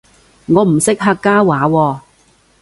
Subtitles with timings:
[0.47, 1.99] 我唔識客家話喎